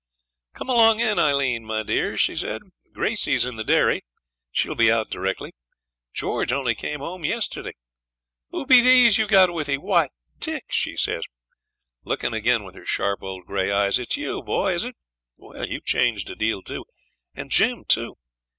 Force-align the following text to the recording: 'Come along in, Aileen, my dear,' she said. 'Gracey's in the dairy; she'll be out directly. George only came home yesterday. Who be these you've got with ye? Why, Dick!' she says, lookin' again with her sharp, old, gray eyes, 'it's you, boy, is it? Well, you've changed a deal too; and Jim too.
'Come 0.55 0.67
along 0.67 0.99
in, 0.99 1.19
Aileen, 1.19 1.63
my 1.63 1.83
dear,' 1.83 2.17
she 2.17 2.35
said. 2.35 2.63
'Gracey's 2.91 3.45
in 3.45 3.55
the 3.55 3.63
dairy; 3.63 4.01
she'll 4.51 4.73
be 4.73 4.91
out 4.91 5.11
directly. 5.11 5.51
George 6.11 6.51
only 6.51 6.73
came 6.73 7.01
home 7.01 7.23
yesterday. 7.23 7.73
Who 8.49 8.65
be 8.65 8.81
these 8.81 9.19
you've 9.19 9.29
got 9.29 9.53
with 9.53 9.69
ye? 9.69 9.77
Why, 9.77 10.09
Dick!' 10.39 10.65
she 10.71 10.95
says, 10.97 11.21
lookin' 12.03 12.33
again 12.33 12.63
with 12.63 12.73
her 12.73 12.85
sharp, 12.87 13.21
old, 13.21 13.45
gray 13.45 13.71
eyes, 13.71 13.99
'it's 13.99 14.17
you, 14.17 14.41
boy, 14.41 14.73
is 14.73 14.85
it? 14.85 14.95
Well, 15.37 15.67
you've 15.67 15.85
changed 15.85 16.31
a 16.31 16.35
deal 16.35 16.63
too; 16.63 16.85
and 17.35 17.51
Jim 17.51 17.85
too. 17.87 18.15